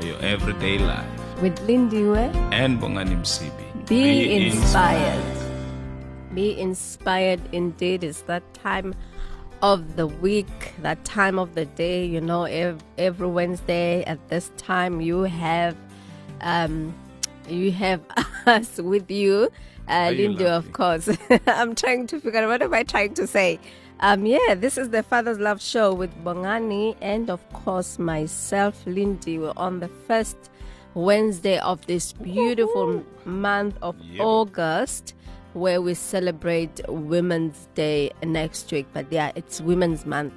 [0.00, 1.06] for your everyday life.
[1.42, 3.86] With Lindiwe, And Bongani Msibi.
[3.88, 5.24] be, inspired.
[6.34, 8.04] Be inspired indeed.
[8.04, 8.94] It's that time
[9.62, 12.04] of the week, that time of the day.
[12.04, 15.76] You know, every Wednesday at this time, you have,
[16.40, 16.94] um,
[17.48, 18.00] you have
[18.46, 19.50] us with you.
[19.88, 21.08] Uh, Lindy, of course.
[21.46, 23.58] I'm trying to figure out what am I trying to say.
[24.00, 29.38] Um, yeah, this is the Father's Love Show with Bongani and of course myself, Lindy.
[29.38, 30.36] We're on the first
[30.94, 34.20] Wednesday of this beautiful month of Yep.
[34.20, 35.14] August
[35.52, 38.86] where we celebrate Women's Day next week.
[38.94, 40.32] But yeah, it's Women's Month.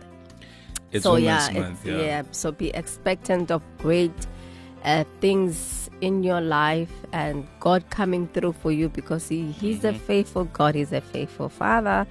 [0.91, 2.23] It's so Women's yeah, Month, it's, yeah.
[2.31, 4.11] So be expectant of great
[4.83, 9.95] uh, things in your life and God coming through for you because he, He's Mm-hmm.
[9.95, 10.75] a faithful God.
[10.75, 12.05] He's a faithful Father.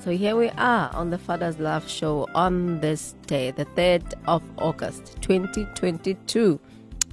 [0.00, 4.44] So here we are on the Father's Love Show on this day, the 3rd of
[4.56, 6.60] August, 2022.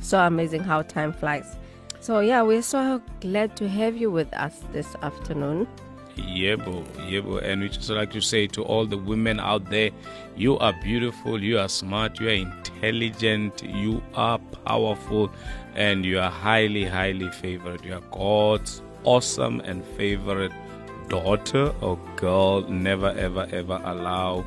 [0.01, 1.57] So amazing how time flies.
[1.99, 5.67] So yeah, we're so glad to have you with us this afternoon.
[6.15, 7.41] Yebo, yebo.
[7.43, 9.89] And we just like to say to all the women out there,
[10.35, 15.31] you are beautiful, you are smart, you are intelligent, you are powerful,
[15.73, 17.83] and you are highly, highly favored.
[17.83, 20.51] You are God's awesome and favorite
[21.09, 22.61] daughter or girl.
[22.61, 24.45] Never, ever, ever allow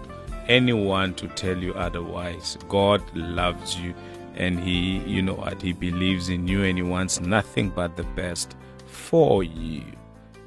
[0.49, 2.59] anyone to tell you otherwise.
[2.69, 3.95] God loves you
[4.35, 8.05] and he, you know what, he believes in you and he wants nothing but the
[8.05, 8.57] best
[8.87, 9.83] for you.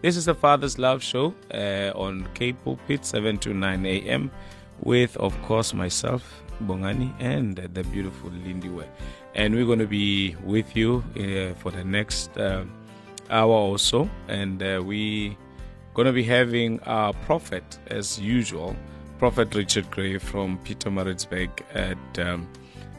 [0.02, 4.31] This is the Father's Love Show uh, on K Pulpit, 7 to 9 a.m.
[4.81, 8.88] with, of course, myself, Bongani, and the beautiful Lindiwe.
[9.36, 12.63] And we're going to be with you uh, for the next uh,
[13.30, 14.09] hour or so.
[14.28, 15.38] And uh, we
[15.94, 18.75] going to be having our prophet, as usual,
[19.19, 22.47] Prophet Richard Gray from Pietermaritzburg at um,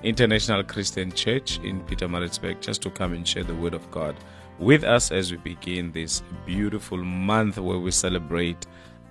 [0.03, 4.14] International Christian Church in Pietermaritzburg, just to come and share the word of God
[4.58, 8.66] with us as we begin this beautiful month where we celebrate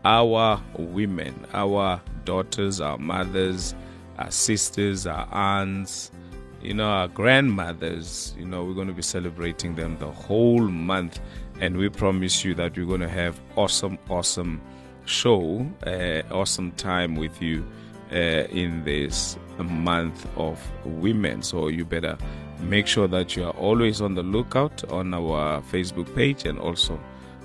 [0.06, 3.76] our women, our daughters, our mothers,
[4.18, 6.12] our sisters, our aunts,
[6.62, 8.36] you know, our grandmothers.
[8.38, 11.20] You know, we're going to be celebrating them the whole month,
[11.62, 14.60] and we promise you that we're going to have awesome, awesome
[15.06, 17.64] show, uh, awesome time with you
[18.12, 18.16] uh,
[18.50, 21.44] in this month of women.
[21.44, 22.18] So you better
[22.62, 27.00] make sure that you are always on the lookout on our Facebook page and also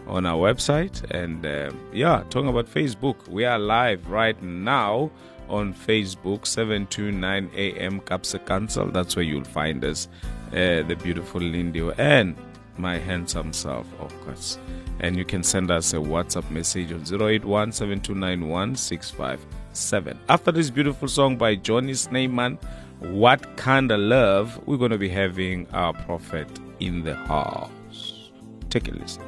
[0.07, 1.05] on our website.
[1.11, 5.11] And uh, yeah, talking about Facebook, we are live right now
[5.51, 8.87] on Facebook, 729 AM Capsa Council.
[8.87, 10.09] That's where you'll find us,
[10.53, 12.35] uh, the beautiful Lindy and
[12.79, 14.59] my handsome self, of course.
[15.01, 20.17] And you can send us a WhatsApp message on 081 7291657.
[20.29, 22.59] After this beautiful song by Johnny Sneyman,
[23.01, 26.49] What Kind of Love, we're going to be having our prophet
[26.81, 28.31] in the house.
[28.71, 29.23] Take a listen.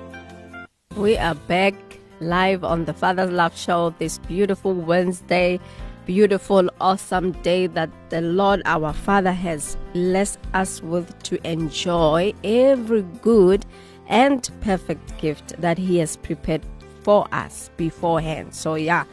[0.96, 1.74] We are back
[2.20, 5.60] live on the Father's Love Show this beautiful Wednesday,
[6.08, 13.02] beautiful, awesome day that the Lord our Father has blessed us with to enjoy every
[13.20, 13.66] good
[14.06, 16.62] and perfect gift that He has prepared
[17.02, 18.54] for us beforehand.
[18.54, 19.04] So, yeah,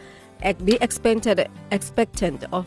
[0.63, 2.65] be expected, expectant of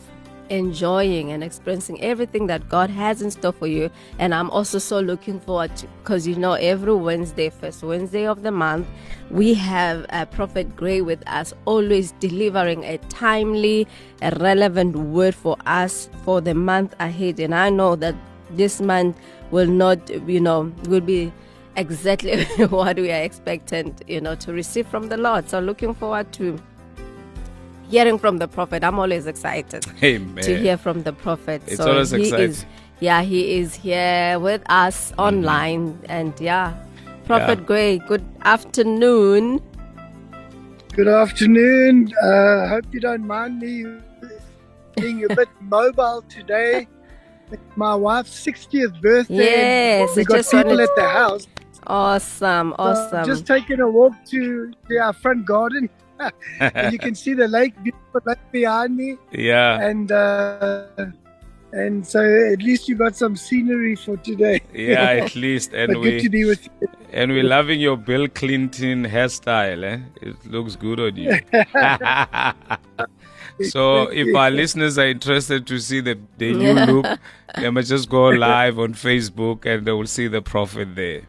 [0.49, 3.89] enjoying and experiencing everything that God has in store for you.
[4.17, 8.43] And I'm also so looking forward to, because you know, every Wednesday, first Wednesday of
[8.43, 8.87] the month,
[9.29, 13.87] we have uh, Prophet Gray with us, always delivering a timely,
[14.21, 17.39] a relevant word for us for the month ahead.
[17.39, 18.15] And I know that
[18.51, 19.17] this month
[19.51, 21.31] will not, you know, will be
[21.75, 25.49] exactly what we are expecting, you know, to receive from the Lord.
[25.49, 26.59] So looking forward to
[27.89, 28.83] hearing from the prophet.
[28.83, 30.43] I'm always excited Amen.
[30.43, 31.61] to hear from the prophet.
[31.67, 32.49] It's so always he exciting.
[32.51, 32.65] is
[32.99, 36.73] yeah, he is here with us online and yeah.
[37.25, 37.65] Prophet Yeah.
[37.65, 39.61] Gray, good afternoon.
[40.95, 42.11] Good afternoon.
[42.23, 43.85] Uh, hope you don't mind me
[44.97, 46.87] being a bit mobile today.
[47.51, 49.35] It's my wife's 60th birthday.
[49.35, 51.47] Yes, we got just people wanted- at the house.
[51.87, 53.25] Awesome, So awesome.
[53.25, 55.89] just taking a walk to, to our front garden.
[56.59, 59.17] and you can see the lake, beautiful lake behind me.
[59.31, 59.79] yeah.
[59.81, 60.85] And uh,
[61.71, 62.19] And so
[62.51, 64.59] at least you got some scenery for today.
[64.73, 65.71] Yeah, at least.
[65.73, 66.87] And but we good to be with you.
[67.13, 69.83] and we're loving your Bill Clinton hairstyle.
[69.83, 69.99] Eh?
[70.21, 71.39] It looks good on you.
[73.69, 77.05] so if our listeners are interested to see the, the new look,
[77.55, 81.28] they must just go live on Facebook and they will see the prophet there.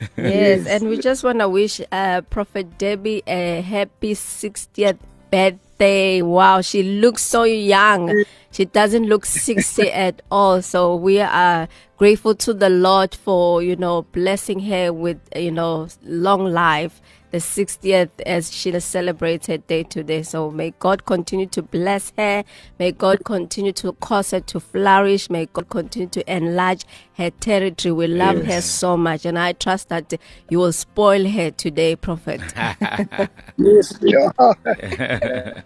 [0.16, 4.98] Yes, and we just want to wish uh, Prophet Debbie a happy 60th
[5.30, 6.22] birthday.
[6.22, 8.24] Wow, she looks so young.
[8.50, 10.62] She doesn't look 60 at all.
[10.62, 15.88] So we are grateful to the Lord for, you know, blessing her with, you know,
[16.02, 17.00] long life.
[17.30, 20.22] The 60th as she celebrates her day today.
[20.22, 22.44] So may God continue to bless her.
[22.78, 25.28] May God continue to cause her to flourish.
[25.30, 26.84] May God continue to enlarge
[27.14, 27.92] her territory.
[27.92, 29.26] We love her so much.
[29.26, 30.12] And I trust that
[30.48, 32.40] you will spoil her today, Prophet.
[33.58, 34.56] Yes, we are.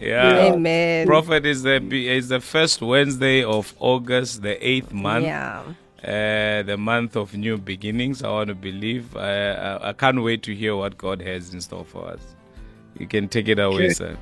[0.00, 0.52] Yeah.
[0.52, 1.06] Amen.
[1.06, 1.76] Prophet is the
[2.08, 5.24] is the first Wednesday of August, the eighth month.
[5.24, 5.64] Yeah.
[6.08, 8.22] Uh, the month of new beginnings.
[8.22, 9.14] I want to believe.
[9.14, 12.34] Uh, I, I can't wait to hear what God has in store for us.
[12.98, 13.90] You can take it away, Okay.
[13.90, 14.16] sir.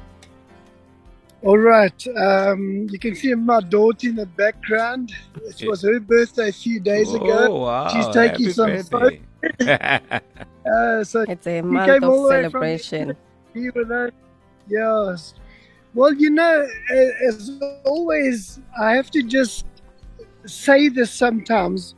[1.42, 2.06] All right.
[2.16, 5.12] Um, you can see my daughter in the background.
[5.44, 7.60] It was her birthday a few days oh, ago.
[7.60, 7.88] wow.
[7.88, 9.20] She's taking Happy some birthday.
[10.66, 13.16] Uh, so It's a came month all of way from celebration.
[13.54, 14.10] be with her.
[14.68, 15.34] Yes.
[15.94, 16.66] Well, you know,
[17.28, 17.52] as
[17.84, 19.64] always, I have to just
[20.46, 21.94] say this sometimes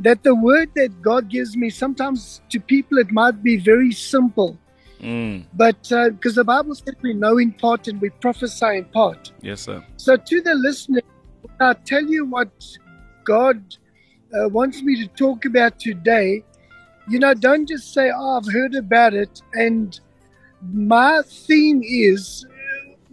[0.00, 4.58] that the word that God gives me, sometimes to people, it might be very simple.
[5.00, 9.32] Mm, But because the Bible says we know in part and we prophesy in part.
[9.42, 9.84] yes, sir.
[9.96, 11.02] So, to the listener,
[11.60, 12.50] I'll tell you what
[13.24, 13.62] God
[14.34, 16.42] uh, wants me to talk about today.
[17.08, 19.42] You know, don't just say, Oh, I've heard about it.
[19.52, 19.98] And
[20.72, 22.46] my theme is,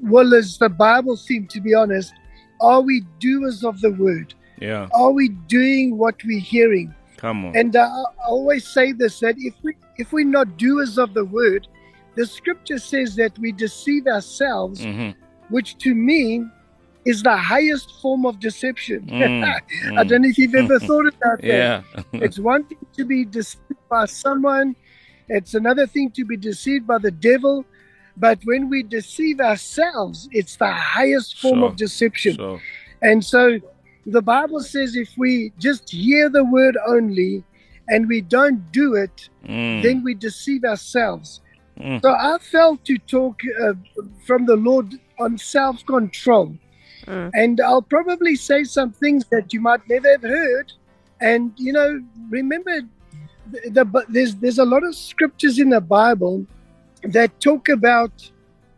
[0.01, 2.13] well, as the Bible theme, to be honest,
[2.61, 4.33] are we doers of the word?
[4.61, 6.93] Yeah, Are we doing what we're hearing?
[7.17, 7.55] come on.
[7.55, 11.25] And uh, I always say this that if we if we're not doers of the
[11.25, 11.67] word,
[12.15, 15.13] the scripture says that we deceive ourselves Mhm.
[15.49, 16.43] which to me
[17.05, 18.99] is the highest form of deception.
[19.07, 19.59] Mm, I
[19.89, 20.07] mm.
[20.07, 21.47] don't know if you've ever thought about that.
[21.65, 21.81] Yeah,
[22.25, 24.75] It's one thing to be deceived by someone,
[25.27, 27.65] it's another thing to be deceived by the devil.
[28.17, 31.69] But when we deceive ourselves, it's the highest form Sure.
[31.69, 32.35] of deception.
[32.35, 32.59] so
[33.01, 33.41] And so
[34.05, 37.43] the Bible says if we just hear the word only
[37.89, 41.41] and we don't do it, mm, then we deceive ourselves.
[41.79, 42.01] Mm.
[42.01, 43.73] So I felt to talk uh,
[44.25, 46.55] from the Lord on self control.
[47.05, 47.31] Mm.
[47.33, 50.71] And I'll probably say some things that you might never have heard.
[51.19, 52.81] And, you know, remember,
[53.51, 56.45] the, the, there's, there's a lot of scriptures in the Bible
[57.03, 58.31] that talk about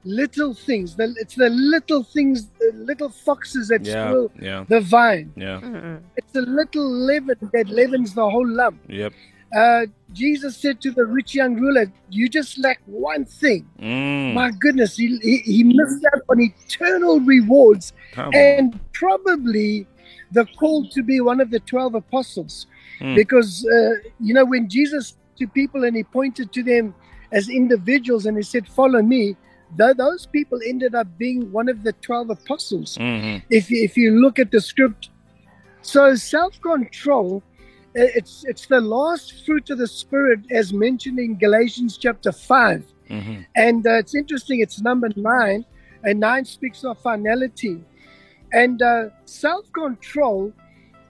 [0.04, 0.96] little things.
[0.96, 5.32] The, it's the little things, the little foxes that yeah, spoil yeah, the vine.
[5.36, 6.02] yeah, Mm-mm.
[6.18, 8.80] It's the little leaven that leavens the whole lump.
[8.88, 9.14] yep.
[9.56, 13.68] Uh, Jesus said to the rich young ruler, You just lack one thing.
[13.80, 18.34] Mm, My goodness, he, he, he missed out on eternal rewards come on.
[18.36, 19.86] and probably
[20.32, 22.66] the call to be one of the 12 apostles.
[23.00, 23.14] Hmm.
[23.14, 26.96] Because, uh, you know, when Jesus to people and he pointed to them
[27.32, 29.36] as individuals and he said, Follow me,
[29.78, 33.42] th- those people ended up being one of the 12 apostles Mhm.
[33.50, 35.10] if you, if you look at the script.
[35.82, 37.44] So self control,
[37.96, 43.46] it's it's the last fruit of the spirit as mentioned in Galatians chapter five, Mhm.
[43.56, 44.62] and uh, it's interesting.
[44.62, 45.66] It's number nine,
[46.04, 47.84] and nine speaks of finality,
[48.54, 50.54] and uh, self control.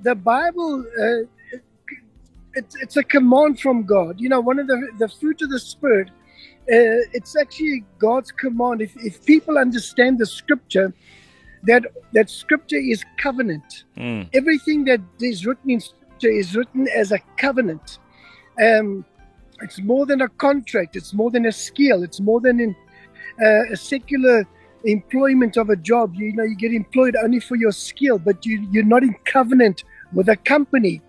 [0.02, 0.84] The Bible.
[1.00, 1.28] Uh,
[2.56, 4.20] it's, it's a command from God.
[4.20, 6.10] You know, one of the the fruit of the spirit.
[6.72, 8.82] Uh, it's actually God's command.
[8.82, 10.94] If, if people understand the scripture,
[11.64, 13.84] that that scripture is covenant.
[13.98, 18.00] Mm, Everything that is written in scripture is written as a covenant.
[18.62, 19.06] Um,
[19.62, 20.96] it's more than a contract.
[20.96, 22.04] It's more than a skill.
[22.04, 22.76] It's more than in
[23.42, 24.46] uh, a secular
[24.84, 26.16] employment of a job.
[26.16, 29.84] You know, you get employed only for your skill, but you you're not in covenant
[30.14, 31.02] with a company.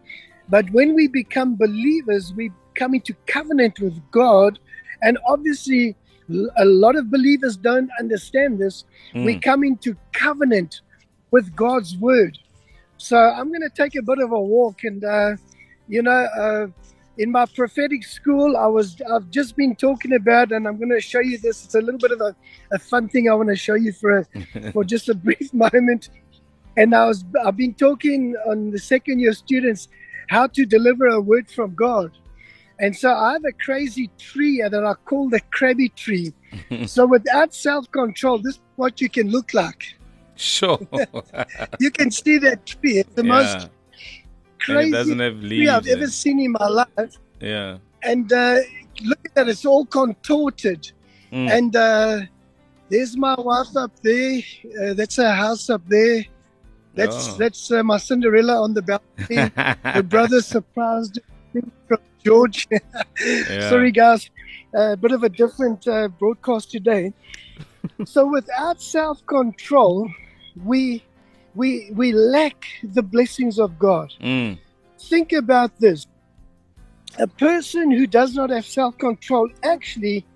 [0.49, 4.59] But when we become believers, we come into covenant with God,
[5.05, 5.97] and obviously,
[6.57, 8.85] a lot of believers don't understand this
[9.15, 9.43] we mm.
[9.43, 10.81] come into covenant
[11.31, 12.39] with God's word.
[12.97, 15.37] So I'm going to take a bit of a walk, and uh,
[15.89, 16.67] you know, uh,
[17.19, 21.01] in my prophetic school, I was I've just been talking about, and I'm going to
[21.01, 21.65] show you this.
[21.65, 22.35] It's a little bit of a,
[22.73, 24.25] a fun thing I want to show you for a,
[24.73, 26.11] for just a brief moment.
[26.77, 29.89] And I was I've been talking on the second year students
[30.29, 32.11] how to deliver a word from God.
[32.81, 36.33] And so I have a crazy tree that I call the crabby tree.
[36.87, 39.97] so without self-control, this is what you can look like.
[40.37, 40.79] Sure.
[41.81, 42.99] You can see that tree.
[42.99, 43.33] It's the yeah.
[43.33, 43.71] most
[44.59, 47.19] crazy tree I've ever seen in my life.
[47.41, 47.79] Yeah.
[48.03, 48.59] And uh,
[49.03, 50.91] look at that, it's all contorted.
[51.33, 51.51] Mm.
[51.51, 52.21] And uh,
[52.89, 54.41] there's my wife up there.
[54.83, 56.25] Uh, that's her house up there.
[56.95, 57.37] That's Oh.
[57.39, 59.51] that's uh, my Cinderella on the balcony.
[59.85, 61.19] Her brother surprised
[61.53, 62.69] me from George.
[63.25, 63.71] Yeah.
[63.71, 64.31] Sorry, guys.
[64.75, 67.13] A bit of a different uh, broadcast today.
[68.05, 70.11] so, without self-control,
[70.65, 71.03] we
[71.55, 74.13] we we lack the blessings of God.
[74.21, 74.59] Mm.
[74.99, 76.07] Think about this:
[77.19, 80.27] a person who does not have self-control actually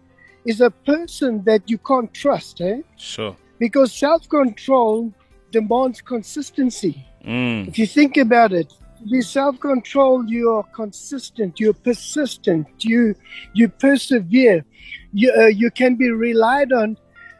[0.44, 2.82] is a person that you can't trust, eh?
[2.96, 3.36] Sure.
[3.58, 5.12] Because self-control
[5.50, 7.04] demands consistency.
[7.24, 7.68] Mm.
[7.68, 8.72] If you think about it,
[9.10, 13.14] be self-controlled, you are consistent, you're persistent, you
[13.54, 14.64] you persevere.
[15.12, 16.96] You uh, you can be relied on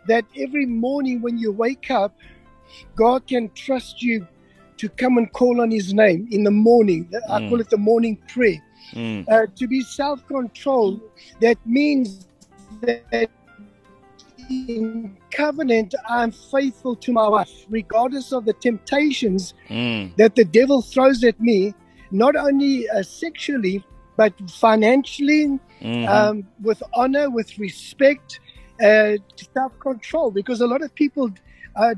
[0.06, 2.14] that every morning when you wake up,
[2.96, 4.26] God can trust you
[4.78, 7.10] to come and call on His name in the morning.
[7.30, 7.48] I Mm.
[7.48, 8.62] call it the morning prayer.
[8.94, 9.28] Mm.
[9.28, 11.00] Uh, to be self-controlled,
[11.40, 12.26] that means
[12.80, 13.30] that
[14.48, 20.16] in covenant, I'm faithful to my wife, regardless of the temptations Mm.
[20.16, 21.74] that the devil throws at me,
[22.10, 23.84] not only uh, sexually,
[24.16, 26.08] but financially, Mhm.
[26.08, 28.40] um, with honor, with respect,
[28.82, 29.16] uh,
[29.54, 30.30] self control.
[30.30, 31.30] Because a lot of people,
[31.76, 31.94] uh,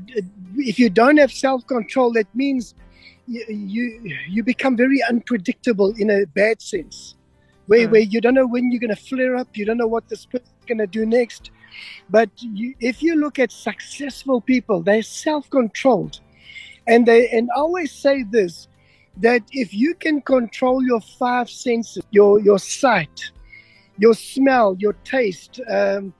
[0.57, 2.75] if you don't have self control, that means
[3.27, 3.83] you, you
[4.29, 7.15] you become very unpredictable in a bad sense,
[7.67, 7.91] where, Mm.
[7.91, 10.25] where you don't know when you're going to flare up, you don't know what this
[10.25, 11.49] person's going to do next.
[12.09, 16.19] But you, if you look at successful people, they're self controlled.
[16.87, 18.67] And they and I always say this
[19.17, 23.31] that if you can control your five senses, your your sight,
[23.97, 26.13] your smell, your taste, um,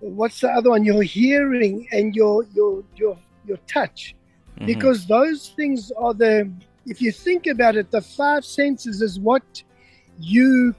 [0.00, 0.84] what's the other one?
[0.84, 4.14] Your hearing and your your your your touch,
[4.58, 4.66] Mhm.
[4.66, 6.50] because those things are the.
[6.86, 9.62] If you think about it, the five senses is what
[10.18, 10.74] you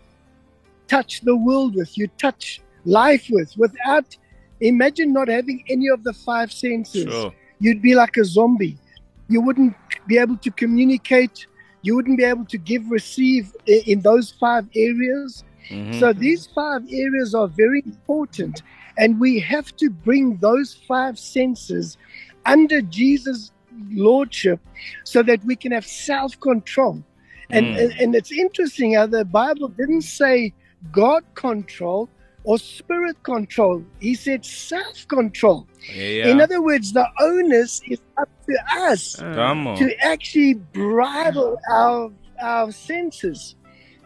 [0.88, 3.53] touch the world with, you touch life with.
[3.57, 4.17] Without,
[4.62, 7.33] imagine not having any of the five senses Sure.
[7.59, 8.77] you'd be like a zombie.
[9.27, 9.75] You wouldn't
[10.07, 11.45] be able to communicate.
[11.81, 15.43] You wouldn't be able to give, receive in those five areas.
[15.69, 16.00] Mhm.
[16.00, 18.63] So these five areas are very important.
[18.98, 21.98] And we have to bring those five senses
[22.45, 23.51] under Jesus'
[23.91, 24.59] lordship
[25.03, 27.03] so that we can have self control.
[27.51, 27.79] And, Mm.
[27.81, 30.53] and, and it's interesting how the Bible didn't say
[30.91, 32.09] God control
[32.43, 35.67] or spirit control, He said self control.
[35.93, 36.27] yeah.
[36.29, 39.75] In other words, the onus is up to us on.
[39.77, 43.55] to actually bridle our our senses,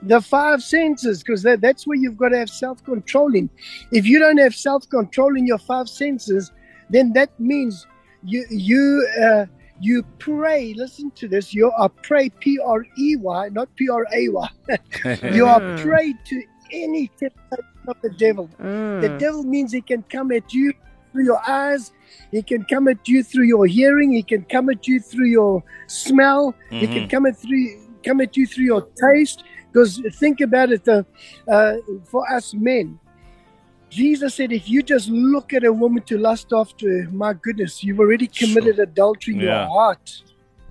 [0.02, 3.50] the five senses, because that, that's where you've got to have self control in.
[3.92, 6.52] If you don't have self control in your five senses,
[6.90, 7.86] then that means
[8.24, 9.46] you you uh,
[9.80, 10.74] you pray.
[10.75, 11.54] Listen to this.
[11.54, 14.50] You are pray P R E Y, not P R A Y.
[15.34, 18.50] You are prey to any temptation of the devil.
[18.58, 19.20] The Mm.
[19.20, 20.74] devil means he can come at you
[21.12, 21.92] through your eyes,
[22.32, 25.63] he can come at you through your hearing, he can come at you through your
[25.88, 27.10] smell, he can Mhm.
[27.10, 27.68] come at through
[28.06, 29.44] come at you through your taste.
[29.72, 31.06] Because think about it, the,
[31.48, 31.75] uh,
[32.12, 33.00] for us men,
[33.90, 38.00] Jesus said, if you just look at a woman to lust after my goodness, you've
[38.00, 39.46] already committed adultery in Yeah.
[39.62, 40.24] your heart.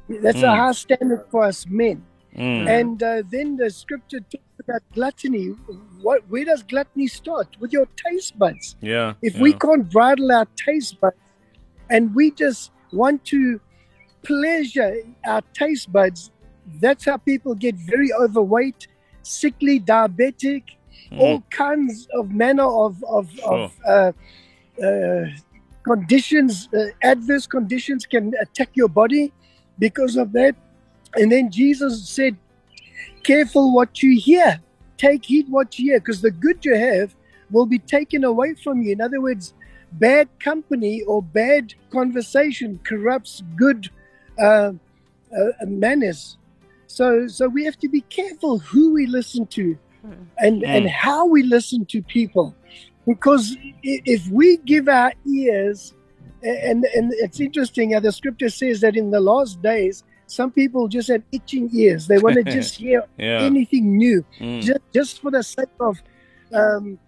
[0.09, 0.57] That's a Mm.
[0.57, 2.05] high standard for us men.
[2.37, 2.69] Mm.
[2.69, 5.47] And uh, then the scripture talks about gluttony.
[6.01, 7.49] What, where does gluttony start?
[7.61, 8.77] With your taste buds.
[8.81, 9.15] Yeah.
[9.23, 9.43] If yeah.
[9.43, 11.17] we can't bridle our taste buds
[11.91, 13.61] and we just want to
[14.23, 14.95] pleasure
[15.27, 16.31] our taste buds,
[16.81, 18.87] that's how people get very overweight,
[19.23, 20.63] sickly, diabetic,
[21.13, 21.21] Mm.
[21.21, 24.13] all kinds of manner of, of, of uh,
[24.83, 25.25] uh,
[25.83, 29.33] conditions, uh, adverse conditions can attack your body
[29.79, 30.55] because of that.
[31.15, 32.37] And then Jesus said,
[33.23, 34.61] Careful what you hear.
[34.99, 37.15] Take heed what you hear, because the good you have
[37.51, 38.93] will be taken away from you.
[38.93, 39.55] In other words,
[39.93, 43.91] bad company or bad conversation corrupts good
[44.41, 44.73] uh,
[45.37, 46.39] uh, manners.
[46.87, 49.79] So, so we have to be careful who we listen to,
[50.39, 50.77] and Mm.
[50.77, 52.55] and how we listen to people,
[53.07, 55.95] because if we give our ears,
[56.43, 60.05] and and it's interesting how the scripture says that in the last days,
[60.39, 62.07] some people just have itching ears.
[62.07, 63.43] They want to just hear Yeah.
[63.51, 64.63] anything new Mm.
[64.69, 65.95] just, just for the sake of,
[66.61, 66.99] um,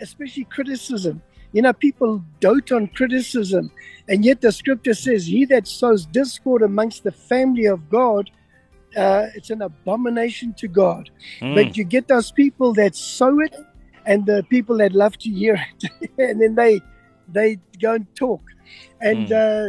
[0.00, 1.22] especially criticism.
[1.54, 3.64] You know, people dote on criticism,
[4.08, 8.30] and yet the scripture says, He that sows discord amongst the family of God,
[8.96, 11.10] uh, it's an abomination to God.
[11.40, 11.54] Mm.
[11.56, 13.54] But you get those people that sow it,
[14.06, 16.80] and the people that love to hear it, and then they
[17.36, 18.42] they go and talk.
[19.00, 19.66] And uh,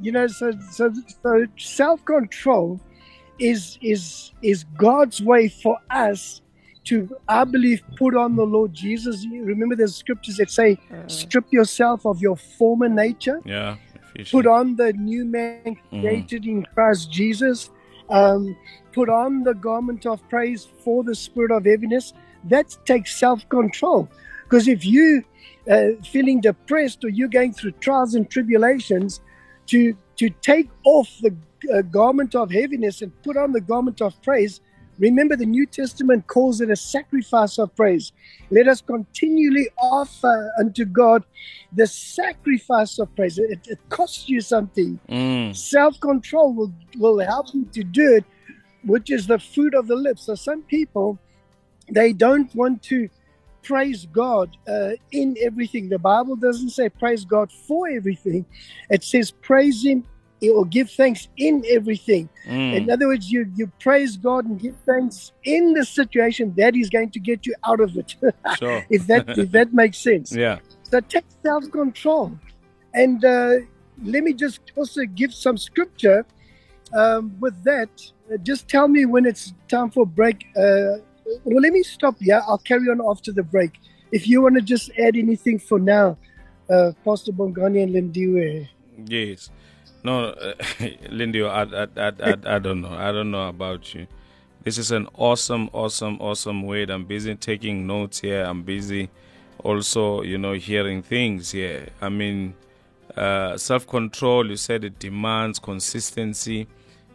[0.00, 2.80] you know, so so so self control
[3.38, 6.42] is is is God's way for us
[6.84, 9.24] to, I believe, put on the Lord Jesus.
[9.24, 13.76] You Remember, there's scriptures that say, "Strip yourself of your former nature." Yeah.
[14.30, 17.70] put on the new man created in Christ Jesus,
[18.08, 18.56] um,
[18.92, 22.14] put on the garment of praise for the spirit of heaviness.
[22.44, 24.08] That takes self control.
[24.44, 25.24] Because if you
[25.70, 29.20] uh, feeling depressed or you're going through trials and tribulations,
[29.68, 31.34] to to take off the
[31.74, 34.60] uh, garment of heaviness and put on the garment of praise.
[34.98, 38.12] Remember, the New Testament calls it a sacrifice of praise.
[38.50, 41.22] Let us continually offer unto God
[41.72, 43.38] the sacrifice of praise.
[43.38, 44.98] It, it costs you something.
[45.08, 45.54] Mm.
[45.54, 48.24] Self control will, will help you to do it,
[48.84, 50.22] which is the fruit of the lips.
[50.22, 51.18] So, some people,
[51.90, 53.10] they don't want to
[53.66, 55.88] praise God uh, in everything.
[55.88, 58.46] The Bible doesn't say praise God for everything,
[58.90, 60.04] it says praise Him
[60.54, 62.28] or give thanks in everything.
[62.46, 62.74] Mm.
[62.76, 66.90] In other words, you, you praise God and give thanks in the situation that is
[66.90, 68.14] going to get you out of it.
[68.58, 68.86] Sure.
[68.90, 70.34] if that if that makes sense.
[70.34, 70.58] Yeah.
[70.84, 72.38] So take self control.
[72.94, 73.56] And uh,
[74.02, 76.24] let me just also give some scripture
[76.94, 77.90] um, with that.
[78.32, 80.46] Uh, just tell me when it's time for break.
[80.56, 80.98] Uh,
[81.44, 82.42] well, let me stop here.
[82.46, 83.80] I'll carry on after the break.
[84.12, 86.16] If you want to just add anything for now,
[86.70, 88.68] uh, Pastor Bongani and Lindiwe.
[89.06, 89.50] Yes.
[90.04, 92.92] No, uh, I, I, I, I don't know.
[92.92, 94.06] I don't know about you.
[94.62, 96.90] This is an awesome, awesome, awesome word.
[96.90, 98.42] I'm busy taking notes here.
[98.42, 99.10] I'm busy
[99.62, 101.88] also, you know, hearing things here.
[102.00, 102.54] I mean,
[103.16, 106.66] uh, self control, you said it demands consistency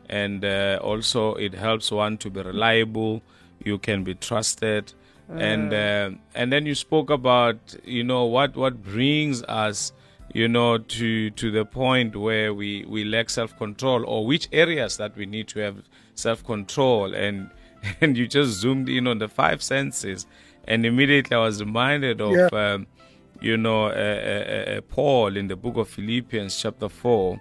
[0.09, 3.21] and uh, also it helps one to be reliable.
[3.63, 4.93] You can be trusted.
[5.29, 9.93] And uh, and then you spoke about you know what what brings us
[10.33, 14.97] you know to to the point where we we lack self control or which areas
[14.97, 15.77] that we need to have
[16.15, 17.49] self control and
[18.01, 20.25] and you just zoomed in on the five senses
[20.67, 22.47] and immediately I was reminded of Yeah.
[22.51, 22.87] um,
[23.41, 27.39] you know uh, uh, uh, Paul in the book of Philippians chapter 4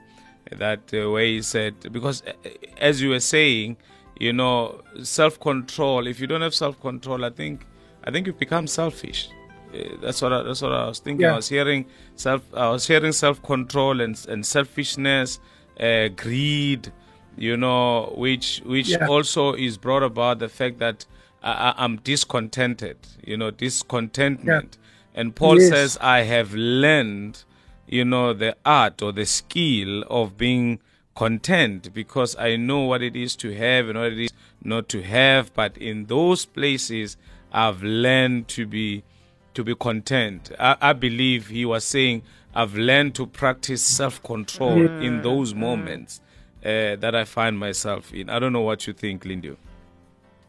[0.53, 2.33] that uh, where he said because uh,
[2.79, 3.77] as you were saying
[4.21, 7.67] you know self control if you don't have self control I think
[8.05, 9.29] I think you become selfish
[9.75, 11.27] uh, that's what I, that's what I was thinking.
[11.27, 12.43] I was hearing self.
[12.55, 15.39] I was hearing self control and and selfishness,
[15.79, 16.93] uh, greed.
[17.37, 19.07] You know, which which Yeah.
[19.07, 21.07] also is brought about the fact that
[21.43, 22.97] I, I'm discontented.
[23.25, 24.77] You know, discontentment.
[25.15, 25.69] And Paul Yes.
[25.69, 27.45] says, I have learned,
[27.87, 30.81] you know, the art or the skill of being
[31.21, 34.31] content because I know what it is to have and what it is
[34.65, 35.53] not to have.
[35.53, 37.19] But in those places,
[37.53, 39.05] I've learned to be
[39.53, 40.51] to be content.
[40.59, 42.23] I, I believe he was saying,
[42.55, 46.23] I've learned to practice self control in those moments
[46.65, 48.31] uh, that I find myself in.
[48.31, 49.55] I don't know what you think, Lindy.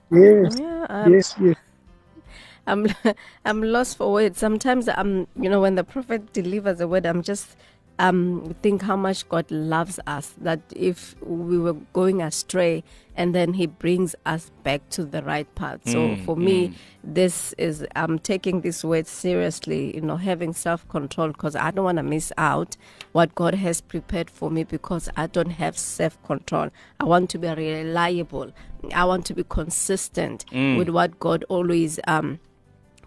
[0.10, 1.58] Yes, Yeah, um, yes, yes.
[2.66, 2.88] I'm
[3.46, 4.40] I'm lost for words.
[4.40, 7.58] Sometimes I'm you know when the prophet delivers a word, I'm just
[8.02, 10.34] um think how much God loves us.
[10.42, 12.84] That if we were going astray,
[13.16, 15.82] and then He brings us back to the right path.
[15.88, 16.72] So for me,
[17.04, 19.96] this is I'm taking this word seriously.
[19.96, 22.76] You know, having self control because I don't want to miss out
[23.12, 26.70] what God has prepared for me because I don't have self control.
[27.00, 28.52] I want to be reliable.
[28.96, 30.46] I want to be consistent
[30.78, 32.40] with what God always um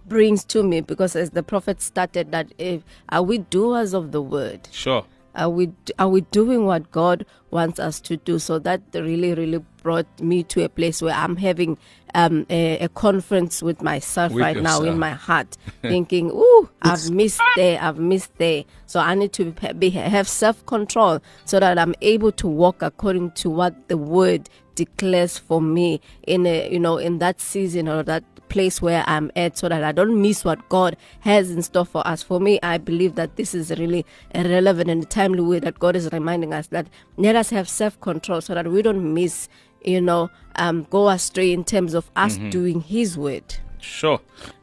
[0.09, 4.23] brings to me because as the prophet started that if are we doers of the
[4.23, 4.69] word?
[4.71, 5.05] Sure.
[5.35, 8.39] are we are we doing what god wants us to do?
[8.39, 11.77] So that really really brought me to a place where i'm having
[12.15, 17.11] um, a, a conference with myself With right now in my heart thinking ooh i've
[17.11, 18.65] missed there i've missed there.
[18.87, 23.33] So i need to be, be have self-control so that i'm able to walk according
[23.33, 28.03] to what the word declares for me in a you know in that season or
[28.05, 31.85] that place where I'm at so that I don't miss what God has in store
[31.85, 32.23] for us.
[32.23, 35.97] For me, I believe that this is really a relevant and timely way that God
[35.97, 36.87] is reminding us that
[37.17, 39.49] let us have self control so that we don't miss,
[39.85, 43.57] you know, um, go astray in terms of us doing His word.
[43.81, 44.21] Sure.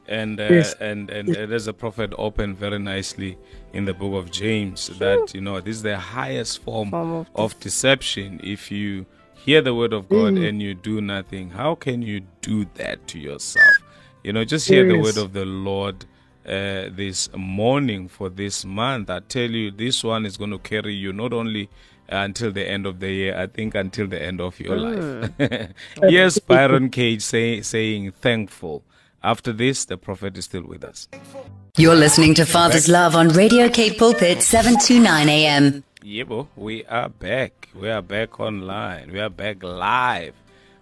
[0.08, 0.74] And uh, Yes.
[0.80, 3.38] and and there's a prophet opened very nicely
[3.74, 7.28] in the book of James that you know this is the highest form, Form of
[7.36, 8.40] of deception.
[8.44, 9.06] If you
[9.46, 10.48] hear the word of God mm.
[10.48, 13.76] and you do nothing, how can you do that to yourself?
[14.24, 16.06] You know, just hear the word of the Lord
[16.46, 19.10] uh, this morning for this month.
[19.10, 21.70] I tell you, this one is going to carry you not only
[22.12, 25.32] uh, until the end of the year, I think until the end of your life.
[25.38, 25.74] Mm.
[26.10, 28.84] yes, Byron Cage say, saying thankful.
[29.24, 31.08] After this, the prophet is still with us.
[31.78, 35.84] You're listening to Father's Love on Radio K Pulpit 729 AM.
[36.04, 37.70] Yebo, we are back.
[37.76, 39.12] We are back online.
[39.12, 40.34] We are back live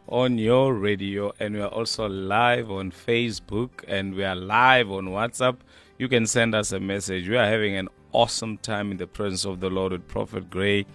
[0.08, 5.08] on your radio, and we are also live on Facebook, and we are live on
[5.08, 5.58] WhatsApp.
[5.98, 7.28] You can send us a message.
[7.28, 10.86] We are having an awesome time in the presence of the Lord with Prophet Gray,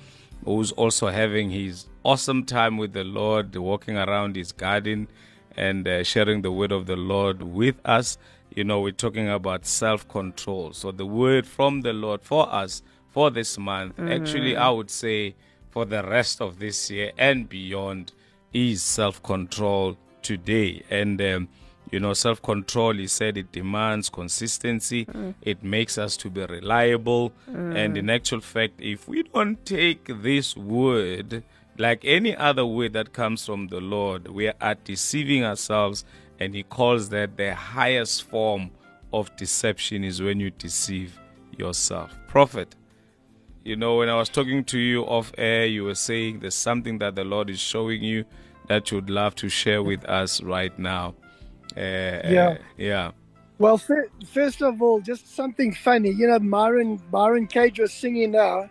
[0.46, 5.06] who's also having his awesome time with the Lord, walking around his garden
[5.54, 8.16] and uh, sharing the word of the Lord with us.
[8.54, 10.72] You know, we're talking about self control.
[10.72, 12.82] So, the word from the Lord for us
[13.14, 14.58] for this month, actually, mm.
[14.58, 15.36] I would say
[15.70, 18.12] for the rest of this year and beyond,
[18.52, 20.82] is self control today.
[20.90, 21.48] And, um,
[21.92, 25.34] you know, self control, he said it demands consistency, mm.
[25.42, 27.32] it makes us to be reliable.
[27.46, 27.98] And mm.
[27.98, 31.44] in actual fact, if we don't take this word,
[31.78, 36.04] like any other word that comes from the Lord, we are deceiving ourselves,
[36.40, 38.72] and He calls that the highest form
[39.12, 41.18] of deception is when you deceive
[41.56, 42.12] yourself.
[42.26, 42.74] Prophet,
[43.64, 46.98] you know, when I was talking to you off air, you were saying there's something
[46.98, 48.24] that the Lord is showing you
[48.68, 51.14] that you'd love to share with us right now.
[51.76, 52.58] Uh, Yeah.
[52.76, 53.10] yeah.
[53.58, 56.10] Well, fir- first of all, just something funny.
[56.10, 58.68] You know, Myron Byron Cage was singing now,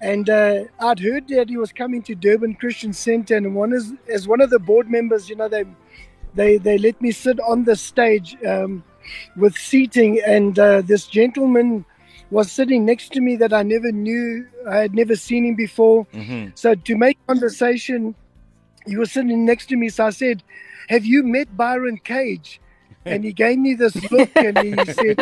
[0.00, 3.92] and uh, I'd heard that he was coming to Durban Christian Center, and one is
[4.08, 5.28] as one of the board members.
[5.28, 5.64] You know, they
[6.34, 8.82] they they let me sit on the stage um,
[9.36, 11.84] with seating, and uh, this gentleman
[12.30, 14.46] was sitting next to me that I never knew.
[14.68, 16.06] I had never seen him before.
[16.12, 18.14] hmm So to make conversation,
[18.86, 19.88] he was sitting next to me.
[19.88, 20.42] So I said,
[20.88, 22.60] "Have you met Byron Cage?"
[23.04, 25.18] And he gave me this look, and he said,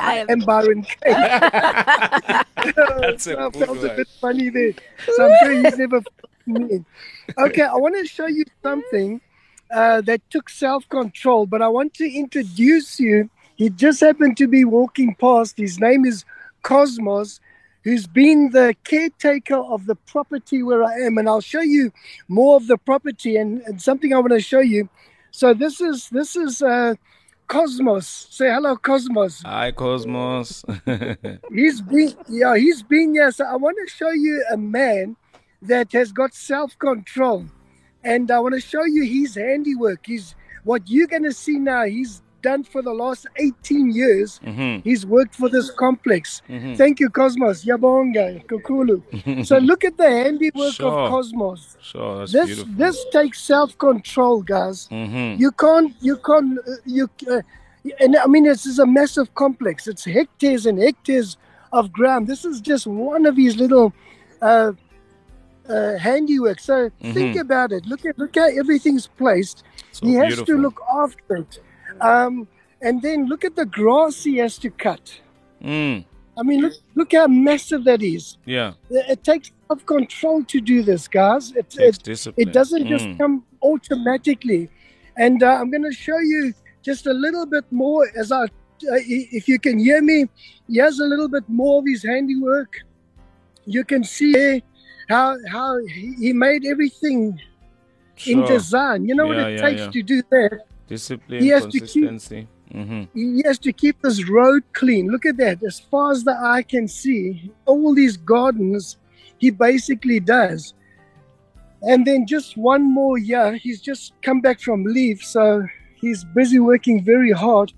[0.00, 1.32] I "I am am Byron Cage."
[3.00, 3.90] That's a so I felt one.
[3.90, 4.72] a bit funny there.
[5.08, 6.00] So I'm sure he's never
[6.46, 6.84] me.
[7.38, 9.20] Okay, I want to show you something
[9.72, 13.30] uh, that took self-control, but I want to introduce you.
[13.56, 15.56] He just happened to be walking past.
[15.58, 16.24] His name is
[16.68, 17.40] Cosmos,
[17.82, 21.90] who's been the caretaker of the property where I am, and I'll show you
[22.28, 24.90] more of the property and, and something I want to show you.
[25.30, 26.96] So this is this is uh,
[27.46, 28.06] Cosmos.
[28.06, 29.40] Say hello, Cosmos.
[29.46, 30.62] Hi, Cosmos.
[31.54, 33.30] He's been yeah, he's been here.
[33.30, 35.16] So I want to show you a man
[35.62, 37.46] that has got self-control.
[38.04, 40.04] And I want to show you his handiwork.
[40.04, 44.30] He's what you're gonna see now, he's done for the last 18 years.
[44.44, 46.42] hmm He's worked for this complex.
[46.48, 46.76] Mhm.
[46.80, 47.58] Thank you, Cosmos.
[47.70, 48.98] Yabonga, Kukulu.
[49.50, 50.92] so look at the handiwork Sure.
[50.92, 51.62] of Cosmos.
[51.90, 52.74] Sure, that's This beautiful.
[52.82, 54.78] this takes self-control, guys.
[54.98, 57.04] hmm You can't, you can't, uh, you.
[57.34, 57.42] Uh,
[58.02, 59.76] and I mean, this is a massive complex.
[59.92, 61.28] It's hectares and hectares
[61.78, 62.22] of ground.
[62.32, 62.84] This is just
[63.14, 63.88] one of his little
[64.50, 64.72] uh,
[65.76, 66.58] uh, handiwork.
[66.68, 66.76] So
[67.16, 67.40] think Mhm.
[67.46, 67.82] about it.
[67.92, 69.58] Look at look how everything's placed.
[69.96, 70.54] So he has beautiful.
[70.54, 71.52] to look after it,
[72.00, 72.48] um,
[72.82, 75.20] and then look at the grass he has to cut.
[75.62, 76.04] Mm,
[76.38, 78.38] I mean, look look how massive that is.
[78.44, 81.52] yeah, It takes self control to do this, guys.
[81.52, 82.48] It, it, discipline.
[82.48, 84.70] it doesn't just Mm, come automatically.
[85.16, 88.48] And uh, I'm going to show you just a little bit more as I, uh,
[88.82, 90.26] if you can hear me,
[90.70, 92.72] here's a little bit more of his handiwork.
[93.66, 94.62] You can see
[95.08, 97.40] how how he he made everything
[98.26, 99.06] in design.
[99.08, 99.90] You know what it yeah, takes yeah.
[99.90, 100.60] to do that.
[100.88, 102.48] Discipline, he has to keep- consistency.
[102.72, 105.08] hmm He has to keep this road clean.
[105.08, 105.62] Look at that.
[105.62, 108.96] As far as the eye can see, all these gardens,
[109.38, 110.74] he basically does.
[111.82, 115.64] And then just one more year, he's just come back from leave, so
[116.00, 117.72] he's busy working very hard.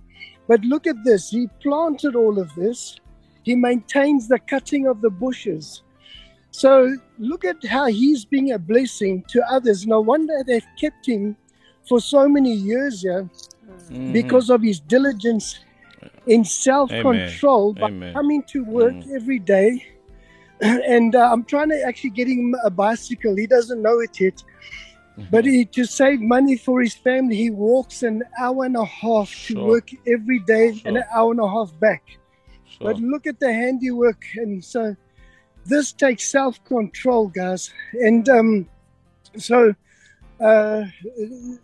[0.48, 1.30] But look at this.
[1.30, 2.96] He planted all of this.
[3.42, 5.82] He maintains the cutting of the bushes.
[6.50, 9.86] So look at how he's being a blessing to others.
[9.86, 11.36] No wonder they've kept him
[11.88, 13.28] for so many years here
[13.90, 14.12] Mhm.
[14.12, 15.58] because of his diligence
[16.26, 18.14] in self-control by Amen.
[18.14, 19.14] coming to work Mm.
[19.14, 19.70] every day.
[20.60, 23.34] And uh, I'm trying to actually get him a bicycle.
[23.36, 24.42] He doesn't know it yet.
[25.30, 29.28] But he, to save money for his family, he walks an hour and a half
[29.46, 29.66] to Sure.
[29.66, 32.02] work every day and an hour and a half back.
[32.66, 32.86] Sure.
[32.86, 34.22] But look at the handiwork.
[34.36, 34.96] And so
[35.66, 37.70] this takes self control, guys.
[38.08, 38.68] And um,
[39.36, 39.74] so,
[40.40, 40.84] uh,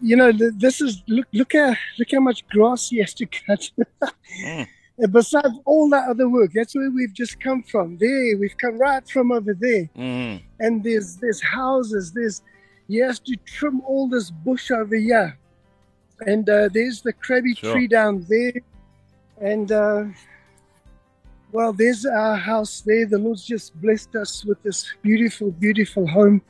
[0.00, 3.70] you know, this is look, look how look how much grass he has to cut.
[4.44, 4.66] Mm.
[5.12, 7.98] Besides all that other work, that's where we've just come from.
[7.98, 9.88] There, we've come right from over there.
[9.96, 10.40] Mhm.
[10.58, 12.12] And there's there's houses.
[12.12, 12.40] There's
[12.88, 15.38] he has to trim all this bush over here.
[16.26, 17.72] And uh, there's the crabby Sure.
[17.72, 18.54] tree down there.
[19.40, 20.04] And uh,
[21.52, 23.06] well, there's our house there.
[23.06, 26.40] The Lord's just blessed us with this beautiful, beautiful home.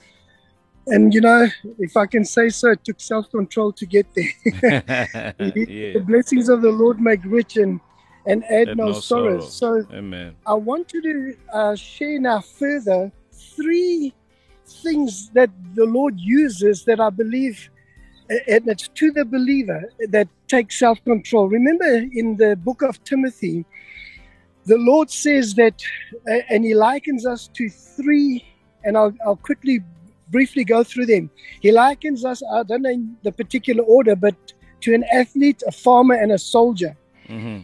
[0.88, 4.32] And you know, if I can say so, it took self control to get there.
[5.40, 5.92] yeah.
[5.94, 7.80] The blessings of the Lord make rich, and
[8.26, 9.40] and add Add no, no sorrow.
[9.40, 9.82] sorrow.
[9.82, 10.36] So Amen.
[10.46, 14.12] I want you to uh, share now further three
[14.66, 17.70] things that the Lord uses that I believe,
[18.28, 21.48] and it's to the believer that takes self control.
[21.48, 23.64] Remember in the book of Timothy,
[24.66, 25.80] the Lord says that,
[26.50, 28.44] and He likens us to three,
[28.84, 29.80] and I'll, I'll quickly,
[30.30, 31.30] briefly go through them.
[31.60, 34.34] He likens us, I don't know in the particular order, but
[34.82, 36.96] to an athlete, a farmer, and a soldier.
[37.26, 37.58] hmm